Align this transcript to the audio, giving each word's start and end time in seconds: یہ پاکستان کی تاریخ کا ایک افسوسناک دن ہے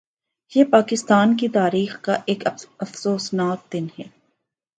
یہ 0.53 0.63
پاکستان 0.63 1.35
کی 1.37 1.47
تاریخ 1.49 2.01
کا 2.01 2.15
ایک 2.25 2.47
افسوسناک 2.47 3.71
دن 3.73 3.85
ہے 3.99 4.03